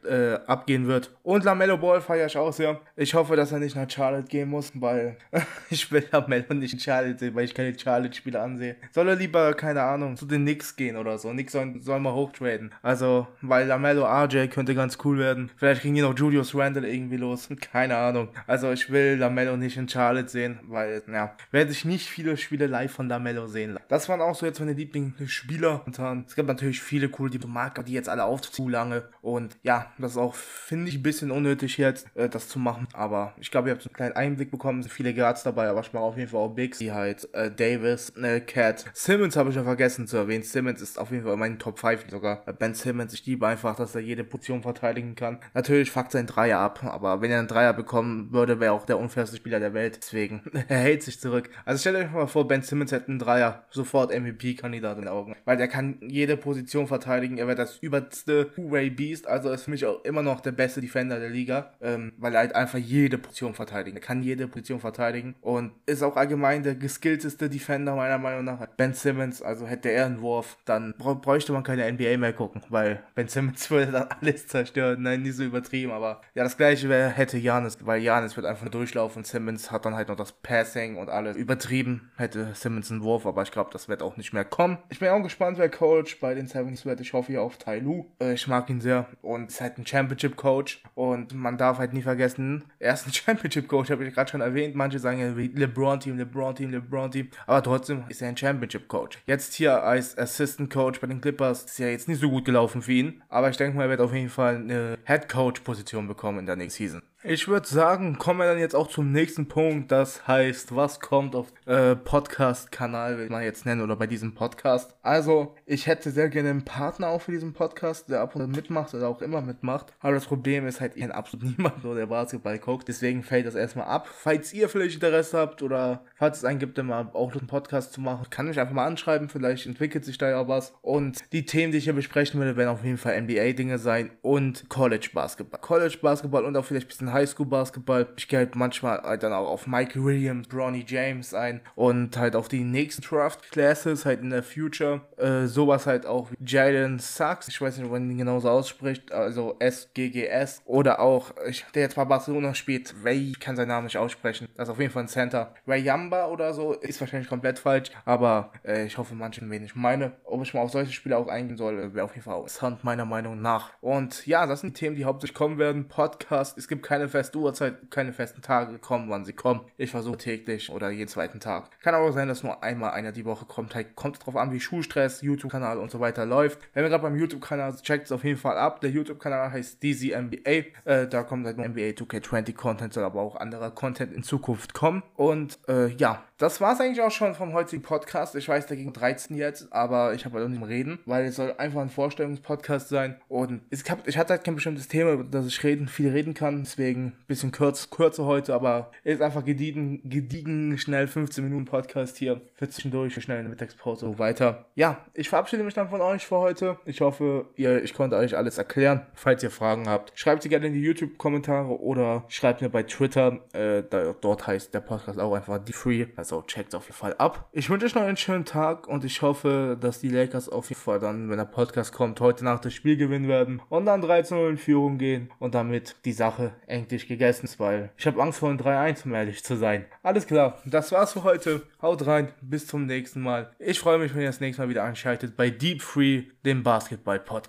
abgehen 0.45 0.87
wird. 0.87 1.15
Und 1.23 1.43
Lamello 1.43 1.77
Ball 1.77 2.01
feiere 2.01 2.27
ich 2.27 2.37
auch 2.37 2.53
sehr. 2.53 2.79
Ich 2.95 3.13
hoffe, 3.13 3.35
dass 3.35 3.51
er 3.51 3.59
nicht 3.59 3.75
nach 3.75 3.89
Charlotte 3.89 4.27
gehen 4.27 4.49
muss, 4.49 4.71
weil 4.75 5.17
ich 5.69 5.91
will 5.91 6.05
Lamello 6.11 6.53
nicht 6.53 6.73
in 6.73 6.79
Charlotte 6.79 7.17
sehen, 7.17 7.35
weil 7.35 7.45
ich 7.45 7.53
keine 7.53 7.77
Charlotte-Spiele 7.77 8.39
ansehe. 8.39 8.75
Soll 8.91 9.09
er 9.09 9.15
lieber, 9.15 9.53
keine 9.53 9.81
Ahnung, 9.81 10.15
zu 10.15 10.25
den 10.25 10.43
Knicks 10.43 10.75
gehen 10.75 10.97
oder 10.97 11.17
so. 11.17 11.29
Knicks 11.31 11.53
sollen, 11.53 11.81
sollen 11.81 12.03
mal 12.03 12.13
hochtraden. 12.13 12.71
Also, 12.81 13.27
weil 13.41 13.67
Lamello 13.67 14.05
RJ 14.05 14.47
könnte 14.47 14.75
ganz 14.75 14.97
cool 15.03 15.17
werden. 15.17 15.49
Vielleicht 15.57 15.81
kriegen 15.81 15.95
die 15.95 16.01
noch 16.01 16.17
Julius 16.17 16.55
Randle 16.55 16.87
irgendwie 16.87 17.17
los. 17.17 17.49
Keine 17.71 17.97
Ahnung. 17.97 18.29
Also, 18.47 18.71
ich 18.71 18.89
will 18.91 19.17
Lamello 19.17 19.57
nicht 19.57 19.77
in 19.77 19.89
Charlotte 19.89 20.29
sehen, 20.29 20.59
weil, 20.67 21.01
ja, 21.11 21.35
werde 21.51 21.71
ich 21.71 21.85
nicht 21.85 22.07
viele 22.07 22.37
Spiele 22.37 22.67
live 22.67 22.91
von 22.91 23.09
Lamello 23.09 23.47
sehen. 23.47 23.79
Das 23.87 24.09
waren 24.09 24.21
auch 24.21 24.35
so 24.35 24.45
jetzt 24.45 24.59
meine 24.59 24.73
Lieblingsspieler. 24.73 25.83
Es 26.27 26.35
gibt 26.35 26.47
natürlich 26.47 26.81
viele 26.81 27.09
coole 27.09 27.31
Diplomaten, 27.31 27.85
die 27.85 27.93
jetzt 27.93 28.09
alle 28.09 28.25
auf 28.25 28.41
zu 28.41 28.69
lange. 28.69 29.03
Und 29.21 29.57
ja, 29.63 29.91
das 30.05 30.13
ist 30.13 30.17
auch, 30.17 30.35
finde 30.35 30.87
ich, 30.89 30.99
ein 30.99 31.03
bisschen 31.03 31.31
unnötig 31.31 31.77
jetzt, 31.77 32.07
äh, 32.15 32.29
das 32.29 32.47
zu 32.47 32.59
machen. 32.59 32.87
Aber 32.93 33.33
ich 33.39 33.49
glaube, 33.49 33.69
ihr 33.69 33.73
habt 33.73 33.81
so 33.81 33.89
einen 33.89 33.95
kleinen 33.95 34.15
Einblick 34.15 34.51
bekommen. 34.51 34.79
Es 34.79 34.85
sind 34.85 34.93
viele 34.93 35.13
Guards 35.13 35.43
dabei, 35.43 35.67
aber 35.67 35.81
ich 35.81 35.93
mache 35.93 36.03
auf 36.03 36.17
jeden 36.17 36.29
Fall 36.29 36.41
auch 36.41 36.53
Bigs, 36.53 36.77
die 36.77 36.91
halt 36.91 37.27
äh, 37.33 37.49
Davis, 37.49 38.11
äh, 38.11 38.39
Cat. 38.39 38.85
Simmons 38.93 39.35
habe 39.35 39.49
ich 39.49 39.55
noch 39.55 39.63
vergessen 39.63 40.07
zu 40.07 40.17
erwähnen. 40.17 40.43
Simmons 40.43 40.81
ist 40.81 40.99
auf 40.99 41.11
jeden 41.11 41.23
Fall 41.23 41.37
mein 41.37 41.57
Top 41.57 41.79
5 41.79 42.05
sogar. 42.09 42.45
Ben 42.59 42.75
Simmons, 42.75 43.13
ich 43.13 43.25
liebe 43.25 43.47
einfach, 43.47 43.75
dass 43.75 43.95
er 43.95 44.01
jede 44.01 44.23
Position 44.23 44.61
verteidigen 44.61 45.15
kann. 45.15 45.39
Natürlich 45.55 45.89
fuckt 45.89 46.11
sein 46.11 46.27
Dreier 46.27 46.59
ab, 46.59 46.83
aber 46.83 47.21
wenn 47.21 47.31
er 47.31 47.39
einen 47.39 47.47
Dreier 47.47 47.73
bekommen 47.73 48.31
würde, 48.31 48.59
wäre 48.59 48.73
auch 48.73 48.85
der 48.85 48.99
unfairste 48.99 49.37
Spieler 49.37 49.59
der 49.59 49.73
Welt. 49.73 49.97
Deswegen, 49.97 50.43
er 50.67 50.77
hält 50.77 51.01
sich 51.01 51.19
zurück. 51.19 51.49
Also 51.65 51.79
stellt 51.79 51.95
euch 51.95 52.11
mal 52.11 52.27
vor, 52.27 52.47
Ben 52.47 52.61
Simmons 52.61 52.91
hätte 52.91 53.07
einen 53.07 53.19
Dreier. 53.19 53.65
Sofort 53.71 54.13
MVP-Kandidat 54.15 54.97
in 54.97 55.05
den 55.05 55.09
Augen. 55.09 55.35
Weil 55.45 55.59
er 55.59 55.67
kann 55.67 55.97
jede 56.01 56.37
Position 56.37 56.85
verteidigen. 56.85 57.39
Er 57.39 57.47
wird 57.47 57.57
das 57.57 57.79
überste 57.79 58.51
Two-Way 58.53 58.91
Beast. 58.91 59.27
Also 59.27 59.49
ist 59.55 59.63
für 59.63 59.71
mich 59.71 59.85
auch 59.85 59.94
immer 60.03 60.21
noch 60.21 60.41
der 60.41 60.51
beste 60.51 60.81
Defender 60.81 61.19
der 61.19 61.29
Liga. 61.29 61.73
Ähm, 61.81 62.13
weil 62.17 62.33
er 62.33 62.39
halt 62.39 62.55
einfach 62.55 62.79
jede 62.79 63.17
Position 63.17 63.53
verteidigt. 63.53 63.95
Er 63.95 64.01
kann 64.01 64.21
jede 64.21 64.47
Position 64.47 64.79
verteidigen. 64.79 65.35
Und 65.41 65.71
ist 65.85 66.03
auch 66.03 66.15
allgemein 66.15 66.63
der 66.63 66.75
geskillteste 66.75 67.49
Defender 67.49 67.95
meiner 67.95 68.17
Meinung 68.17 68.45
nach. 68.45 68.65
Ben 68.77 68.93
Simmons, 68.93 69.41
also 69.41 69.67
hätte 69.67 69.89
er 69.89 70.05
einen 70.05 70.21
Wurf, 70.21 70.57
dann 70.65 70.93
bräuchte 70.97 71.53
man 71.53 71.63
keine 71.63 71.91
NBA 71.91 72.17
mehr 72.17 72.33
gucken. 72.33 72.61
Weil 72.69 73.03
Ben 73.15 73.27
Simmons 73.27 73.69
würde 73.71 73.91
dann 73.91 74.07
alles 74.21 74.47
zerstören. 74.47 75.01
Nein, 75.01 75.21
nicht 75.21 75.35
so 75.35 75.43
übertrieben. 75.43 75.91
Aber 75.91 76.21
ja, 76.33 76.43
das 76.43 76.57
gleiche 76.57 76.89
wäre, 76.89 77.09
hätte 77.09 77.37
Janis. 77.37 77.77
Weil 77.81 78.01
Janis 78.01 78.35
wird 78.35 78.45
einfach 78.45 78.69
durchlaufen. 78.69 79.23
Simmons 79.23 79.71
hat 79.71 79.85
dann 79.85 79.95
halt 79.95 80.09
noch 80.09 80.15
das 80.15 80.31
Passing 80.31 80.97
und 80.97 81.09
alles 81.09 81.37
übertrieben. 81.37 82.11
Hätte 82.17 82.53
Simmons 82.53 82.91
einen 82.91 83.03
Wurf, 83.03 83.25
aber 83.25 83.43
ich 83.43 83.51
glaube, 83.51 83.69
das 83.71 83.87
wird 83.87 84.01
auch 84.01 84.17
nicht 84.17 84.33
mehr 84.33 84.45
kommen. 84.45 84.77
Ich 84.89 84.99
bin 84.99 85.09
auch 85.09 85.21
gespannt, 85.21 85.57
wer 85.57 85.69
Coach 85.69 86.19
bei 86.19 86.33
den 86.33 86.47
70s 86.47 86.85
wird. 86.85 87.01
Ich 87.01 87.13
hoffe 87.13 87.33
ja 87.33 87.41
auf 87.41 87.57
Tai 87.57 87.79
Lu. 87.79 88.05
Äh, 88.19 88.33
ich 88.33 88.47
mag 88.47 88.69
ihn 88.69 88.81
sehr 88.81 89.07
und 89.21 89.49
ist 89.49 89.61
halt 89.61 89.77
ein 89.77 89.84
Championship 89.85 90.35
Coach 90.35 90.81
und 90.95 91.33
man 91.33 91.57
darf 91.57 91.77
halt 91.77 91.93
nie 91.93 92.01
vergessen, 92.01 92.63
er 92.79 92.93
ist 92.93 93.07
ein 93.07 93.13
Championship 93.13 93.67
Coach, 93.67 93.89
habe 93.89 94.05
ich 94.05 94.13
gerade 94.13 94.29
schon 94.29 94.41
erwähnt. 94.41 94.75
Manche 94.75 94.99
sagen 94.99 95.19
ja 95.19 95.27
LeBron 95.27 95.99
Team, 95.99 96.17
LeBron 96.17 96.55
Team, 96.55 96.71
LeBron 96.71 97.11
Team, 97.11 97.29
aber 97.47 97.63
trotzdem 97.63 98.03
ist 98.09 98.21
er 98.21 98.29
ein 98.29 98.37
Championship 98.37 98.87
Coach. 98.87 99.19
Jetzt 99.25 99.53
hier 99.53 99.83
als 99.83 100.17
Assistant 100.17 100.69
Coach 100.71 100.99
bei 100.99 101.07
den 101.07 101.21
Clippers 101.21 101.63
ist 101.65 101.79
ja 101.79 101.87
jetzt 101.87 102.07
nicht 102.07 102.21
so 102.21 102.29
gut 102.29 102.45
gelaufen 102.45 102.81
für 102.81 102.93
ihn, 102.93 103.21
aber 103.29 103.49
ich 103.49 103.57
denke 103.57 103.77
mal, 103.77 103.83
er 103.83 103.89
wird 103.89 104.01
auf 104.01 104.13
jeden 104.13 104.29
Fall 104.29 104.55
eine 104.55 104.97
Head 105.05 105.29
Coach 105.29 105.61
Position 105.61 106.07
bekommen 106.07 106.39
in 106.39 106.45
der 106.45 106.55
nächsten 106.55 106.83
Season. 106.83 107.01
Ich 107.27 107.47
würde 107.47 107.67
sagen, 107.67 108.19
kommen 108.19 108.41
wir 108.41 108.45
dann 108.45 108.59
jetzt 108.59 108.75
auch 108.75 108.87
zum 108.87 109.11
nächsten 109.11 109.47
Punkt. 109.47 109.91
Das 109.91 110.27
heißt, 110.27 110.75
was 110.75 110.99
kommt 110.99 111.33
auf 111.35 111.51
äh, 111.65 111.95
Podcast-Kanal, 111.95 113.17
will 113.17 113.29
man 113.29 113.41
jetzt 113.41 113.65
nennen, 113.65 113.81
oder 113.81 113.95
bei 113.95 114.05
diesem 114.05 114.35
Podcast. 114.35 114.93
Also, 115.01 115.55
ich 115.65 115.87
hätte 115.87 116.11
sehr 116.11 116.29
gerne 116.29 116.51
einen 116.51 116.65
Partner 116.65 117.07
auch 117.07 117.23
für 117.23 117.31
diesen 117.31 117.53
Podcast, 117.53 118.09
der 118.09 118.21
ab 118.21 118.35
und 118.35 118.43
zu 118.43 118.47
mitmacht 118.47 118.93
oder 118.93 119.07
auch 119.07 119.23
immer 119.23 119.41
mitmacht. 119.41 119.91
Aber 120.01 120.13
das 120.13 120.25
Problem 120.27 120.67
ist 120.67 120.79
halt, 120.79 120.97
ihr 120.97 121.15
absolut 121.15 121.47
niemand 121.57 121.83
nur 121.83 121.95
der 121.95 122.05
Basketball 122.05 122.59
guckt. 122.59 122.87
Deswegen 122.87 123.23
fällt 123.23 123.47
das 123.47 123.55
erstmal 123.55 123.87
ab. 123.87 124.07
Falls 124.07 124.53
ihr 124.53 124.69
vielleicht 124.69 124.93
Interesse 124.93 125.39
habt 125.39 125.63
oder 125.63 126.03
falls 126.13 126.37
es 126.37 126.45
einen 126.45 126.59
gibt, 126.59 126.77
mal 126.83 127.09
auch 127.13 127.31
einen 127.31 127.47
Podcast 127.47 127.93
zu 127.93 128.01
machen, 128.01 128.29
kann 128.29 128.51
ich 128.51 128.59
einfach 128.59 128.75
mal 128.75 128.85
anschreiben. 128.85 129.29
Vielleicht 129.29 129.65
entwickelt 129.65 130.05
sich 130.05 130.19
da 130.19 130.29
ja 130.29 130.47
was. 130.47 130.75
Und 130.83 131.23
die 131.33 131.47
Themen, 131.47 131.71
die 131.71 131.79
ich 131.79 131.85
hier 131.85 131.93
besprechen 131.93 132.39
würde, 132.39 132.55
werden 132.55 132.69
auf 132.69 132.83
jeden 132.83 132.99
Fall 132.99 133.19
NBA-Dinge 133.19 133.79
sein 133.79 134.11
und 134.21 134.69
College 134.69 135.09
Basketball. 135.11 135.59
College 135.59 135.97
Basketball 135.99 136.45
und 136.45 136.55
auch 136.55 136.65
vielleicht 136.65 136.85
ein 136.85 136.89
bisschen 136.89 137.14
Highschool-Basketball. 137.15 138.07
Ich 138.17 138.27
gehe 138.27 138.39
halt 138.39 138.55
manchmal 138.55 139.01
halt 139.01 139.23
dann 139.23 139.33
auch 139.33 139.47
auf 139.47 139.67
Mike 139.67 140.03
Williams, 140.03 140.47
Bronny 140.47 140.85
James 140.87 141.33
ein 141.33 141.61
und 141.75 142.17
halt 142.17 142.35
auf 142.35 142.47
die 142.47 142.63
nächsten 142.63 143.01
Draft-Classes 143.01 144.05
halt 144.05 144.21
in 144.21 144.29
der 144.29 144.43
Future. 144.43 145.01
Äh, 145.17 145.47
sowas 145.47 145.87
halt 145.87 146.05
auch 146.05 146.31
wie 146.31 146.37
Jalen 146.45 146.99
Sachs. 146.99 147.47
Ich 147.47 147.59
weiß 147.59 147.77
nicht, 147.77 147.85
ob 147.85 147.91
man 147.91 148.09
ihn 148.09 148.17
genauso 148.17 148.49
ausspricht. 148.49 149.11
Also 149.11 149.55
SGGS. 149.59 150.61
Oder 150.65 150.99
auch, 150.99 151.33
ich, 151.47 151.65
der 151.73 151.83
jetzt 151.83 151.95
bei 151.95 152.05
Barcelona 152.05 152.53
spielt, 152.53 152.93
Ray, 153.03 153.31
ich 153.31 153.39
kann 153.39 153.55
seinen 153.55 153.69
Namen 153.69 153.85
nicht 153.85 153.97
aussprechen. 153.97 154.47
Das 154.55 154.67
ist 154.67 154.73
auf 154.73 154.79
jeden 154.79 154.91
Fall 154.91 155.03
ein 155.03 155.07
Center. 155.07 155.53
Ray 155.67 155.81
Yamba 155.81 156.27
oder 156.27 156.53
so 156.53 156.73
ist 156.73 156.99
wahrscheinlich 156.99 157.29
komplett 157.29 157.59
falsch. 157.59 157.91
Aber 158.05 158.51
äh, 158.63 158.85
ich 158.85 158.97
hoffe, 158.97 159.15
manchen 159.15 159.49
wen 159.49 159.63
ich 159.63 159.75
meine. 159.75 160.13
Ob 160.23 160.41
ich 160.43 160.53
mal 160.53 160.61
auf 160.61 160.71
solche 160.71 160.91
Spiele 160.91 161.17
auch 161.17 161.27
eingehen 161.27 161.57
soll, 161.57 161.93
wäre 161.93 162.05
auf 162.05 162.13
jeden 162.13 162.23
Fall 162.23 162.35
interessant, 162.37 162.83
meiner 162.83 163.05
Meinung 163.05 163.41
nach. 163.41 163.71
Und 163.81 164.25
ja, 164.25 164.45
das 164.45 164.61
sind 164.61 164.75
Themen, 164.75 164.95
die 164.95 165.05
hauptsächlich 165.05 165.35
kommen 165.35 165.57
werden. 165.57 165.87
Podcast. 165.87 166.57
Es 166.57 166.67
gibt 166.67 166.83
keine 166.83 166.94
keine 166.95 167.09
feste 167.09 167.37
Uhrzeit, 167.39 167.91
keine 167.91 168.13
festen 168.13 168.41
Tage 168.41 168.79
kommen, 168.79 169.09
wann 169.09 169.25
sie 169.25 169.33
kommen. 169.33 169.61
Ich 169.75 169.91
versuche 169.91 170.17
täglich 170.17 170.69
oder 170.69 170.89
jeden 170.89 171.09
zweiten 171.09 171.41
Tag. 171.41 171.69
Kann 171.81 171.93
aber 171.93 172.13
sein, 172.13 172.29
dass 172.29 172.41
nur 172.41 172.63
einmal 172.63 172.91
einer 172.91 173.11
die 173.11 173.25
Woche 173.25 173.43
kommt. 173.43 173.75
Halt, 173.75 173.97
kommt 173.97 174.25
drauf 174.25 174.37
an, 174.37 174.53
wie 174.53 174.61
Schulstress, 174.61 175.21
YouTube-Kanal 175.21 175.77
und 175.77 175.91
so 175.91 175.99
weiter 175.99 176.25
läuft. 176.25 176.59
Wenn 176.73 176.83
wir 176.83 176.89
gerade 176.89 177.03
beim 177.03 177.17
YouTube-Kanal 177.17 177.75
checkt 177.81 178.05
es 178.05 178.13
auf 178.13 178.23
jeden 178.23 178.39
Fall 178.39 178.57
ab. 178.57 178.79
Der 178.79 178.91
YouTube-Kanal 178.91 179.51
heißt 179.51 179.83
DZMBA. 179.83 180.63
Äh, 180.85 181.07
da 181.09 181.23
kommt 181.23 181.45
halt 181.45 181.57
NBA 181.57 181.95
2K20 181.95 182.53
Content, 182.53 182.93
soll 182.93 183.03
aber 183.03 183.19
auch 183.19 183.35
anderer 183.35 183.71
Content 183.71 184.13
in 184.13 184.23
Zukunft 184.23 184.73
kommen. 184.73 185.03
Und 185.15 185.59
äh, 185.67 185.87
ja, 185.95 186.23
das 186.37 186.59
war 186.59 186.73
es 186.73 186.81
eigentlich 186.81 187.01
auch 187.01 187.11
schon 187.11 187.33
vom 187.33 187.53
heutigen 187.53 187.81
Podcast. 187.81 188.35
Ich 188.35 188.47
weiß, 188.49 188.67
der 188.67 188.75
ging 188.75 188.91
13 188.91 189.37
jetzt, 189.37 189.71
aber 189.71 190.13
ich 190.13 190.25
habe 190.25 190.35
halt 190.35 190.45
auch 190.45 190.49
nicht 190.49 190.59
mehr 190.59 190.69
reden, 190.69 190.99
weil 191.05 191.25
es 191.25 191.37
soll 191.37 191.53
einfach 191.57 191.81
ein 191.81 191.89
Vorstellungspodcast 191.89 192.89
sein. 192.89 193.15
Und 193.29 193.61
ich, 193.69 193.89
hab, 193.89 194.07
ich 194.07 194.17
hatte 194.17 194.31
halt 194.31 194.43
kein 194.43 194.55
bestimmtes 194.55 194.87
Thema, 194.89 195.13
über 195.13 195.23
das 195.23 195.47
ich 195.47 195.63
reden, 195.63 195.87
viel 195.87 196.09
reden 196.09 196.33
kann. 196.33 196.63
Deswegen 196.63 196.84
deswegen 196.85 197.13
bisschen 197.27 197.51
kurz, 197.51 197.89
kürzer 197.89 198.25
heute, 198.25 198.53
aber 198.53 198.91
ist 199.03 199.21
einfach 199.21 199.43
gediegen, 199.43 200.01
gediegen, 200.03 200.77
schnell 200.77 201.07
15 201.07 201.43
Minuten 201.43 201.65
Podcast 201.65 202.17
hier. 202.17 202.41
Für 202.53 202.69
zwischendurch, 202.69 203.13
für 203.13 203.21
schnell 203.21 203.37
in 203.37 203.45
der 203.45 203.49
Mittagspause 203.49 204.05
und 204.05 204.19
weiter. 204.19 204.65
Ja, 204.75 204.99
ich 205.13 205.29
verabschiede 205.29 205.63
mich 205.63 205.73
dann 205.73 205.89
von 205.89 206.01
euch 206.01 206.25
für 206.25 206.37
heute. 206.37 206.77
Ich 206.85 207.01
hoffe, 207.01 207.47
ihr, 207.55 207.83
ich 207.83 207.93
konnte 207.93 208.17
euch 208.17 208.37
alles 208.37 208.59
erklären. 208.59 209.01
Falls 209.15 209.41
ihr 209.41 209.49
Fragen 209.49 209.89
habt, 209.89 210.11
schreibt 210.17 210.43
sie 210.43 210.49
gerne 210.49 210.67
in 210.67 210.73
die 210.73 210.81
YouTube-Kommentare 210.81 211.79
oder 211.81 212.23
schreibt 212.27 212.61
mir 212.61 212.69
bei 212.69 212.83
Twitter. 212.83 213.39
Äh, 213.53 213.83
da, 213.89 214.13
dort 214.21 214.45
heißt 214.45 214.73
der 214.73 214.81
Podcast 214.81 215.19
auch 215.19 215.33
einfach 215.33 215.57
die 215.57 215.73
Free. 215.73 216.05
Also 216.15 216.43
checkt 216.43 216.75
auf 216.75 216.85
jeden 216.85 216.97
Fall 216.97 217.15
ab. 217.17 217.49
Ich 217.51 217.69
wünsche 217.69 217.87
euch 217.87 217.95
noch 217.95 218.03
einen 218.03 218.17
schönen 218.17 218.45
Tag 218.45 218.87
und 218.87 219.03
ich 219.03 219.23
hoffe, 219.23 219.77
dass 219.79 219.99
die 219.99 220.09
Lakers 220.09 220.49
auf 220.49 220.69
jeden 220.69 220.81
Fall 220.81 220.99
dann, 220.99 221.29
wenn 221.29 221.37
der 221.37 221.45
Podcast 221.45 221.93
kommt, 221.93 222.19
heute 222.19 222.45
Nacht 222.45 222.65
das 222.65 222.73
Spiel 222.73 222.95
gewinnen 222.95 223.27
werden 223.27 223.61
und 223.69 223.85
dann 223.85 224.03
13-0 224.03 224.49
in 224.49 224.57
Führung 224.57 224.97
gehen 224.99 225.31
und 225.39 225.55
damit 225.55 225.95
die 226.05 226.11
Sache 226.11 226.51
endlich 226.75 227.07
gegessen, 227.07 227.49
weil 227.57 227.89
ich 227.97 228.05
habe 228.05 228.21
Angst 228.21 228.39
vor 228.39 228.49
einem 228.49 228.59
3-1, 228.59 229.05
um 229.05 229.13
ehrlich 229.13 229.43
zu 229.43 229.55
sein. 229.55 229.85
Alles 230.03 230.27
klar, 230.27 230.61
das 230.65 230.91
war's 230.91 231.13
für 231.13 231.23
heute. 231.23 231.63
Haut 231.81 232.05
rein, 232.05 232.29
bis 232.41 232.67
zum 232.67 232.85
nächsten 232.85 233.21
Mal. 233.21 233.51
Ich 233.59 233.79
freue 233.79 233.97
mich, 233.97 234.13
wenn 234.13 234.21
ihr 234.21 234.27
das 234.27 234.39
nächste 234.39 234.61
Mal 234.61 234.69
wieder 234.69 234.83
einschaltet 234.83 235.35
bei 235.37 235.49
Deep 235.49 235.81
Free, 235.81 236.23
dem 236.43 236.63
Basketball-Podcast. 236.63 237.43